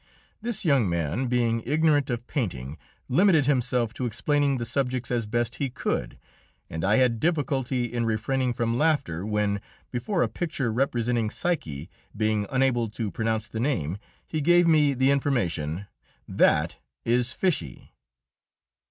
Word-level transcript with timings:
This 0.41 0.65
young 0.65 0.89
man, 0.89 1.27
being 1.27 1.61
ignorant 1.63 2.09
of 2.09 2.25
painting, 2.25 2.79
limited 3.07 3.45
himself 3.45 3.93
to 3.93 4.07
explaining 4.07 4.57
the 4.57 4.65
subjects 4.65 5.11
as 5.11 5.27
best 5.27 5.57
he 5.57 5.69
could, 5.69 6.17
and 6.71 6.83
I 6.83 6.95
had 6.95 7.19
difficulty 7.19 7.83
in 7.85 8.03
refraining 8.07 8.53
from 8.53 8.79
laughter 8.79 9.27
when, 9.27 9.61
before 9.91 10.23
a 10.23 10.27
picture 10.27 10.73
representing 10.73 11.29
Psyche, 11.29 11.87
being 12.17 12.47
unable 12.49 12.89
to 12.89 13.11
pronounce 13.11 13.47
the 13.47 13.59
name, 13.59 13.99
he 14.25 14.41
gave 14.41 14.65
me 14.65 14.95
the 14.95 15.11
information, 15.11 15.85
"That 16.27 16.77
is 17.05 17.27
Fiché." 17.27 17.89